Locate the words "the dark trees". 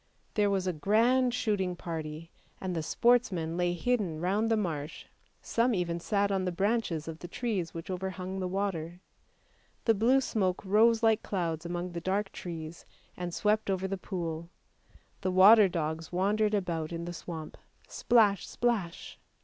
11.91-12.83